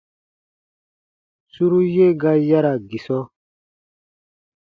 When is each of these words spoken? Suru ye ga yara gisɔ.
Suru 1.51 1.79
ye 1.95 2.07
ga 2.21 2.31
yara 2.49 2.73
gisɔ. 2.89 3.19